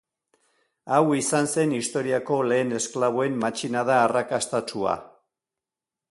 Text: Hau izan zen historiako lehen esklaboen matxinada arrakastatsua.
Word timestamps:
Hau 0.93 1.01
izan 1.17 1.49
zen 1.49 1.75
historiako 1.79 2.37
lehen 2.51 2.73
esklaboen 2.79 3.37
matxinada 3.43 3.99
arrakastatsua. 4.07 4.97